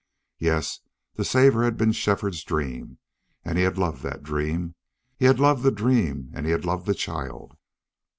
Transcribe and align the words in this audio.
Yes, 0.39 0.79
to 1.15 1.23
save 1.23 1.53
her 1.53 1.61
had 1.61 1.77
been 1.77 1.91
Shefford's 1.91 2.43
dream, 2.43 2.97
and 3.45 3.55
he 3.55 3.63
had 3.63 3.77
loved 3.77 4.01
that 4.01 4.23
dream. 4.23 4.73
He 5.15 5.25
had 5.25 5.39
loved 5.39 5.61
the 5.61 5.69
dream 5.69 6.31
and 6.33 6.43
he 6.47 6.51
had 6.51 6.65
loved 6.65 6.87
the 6.87 6.95
child. 6.95 7.55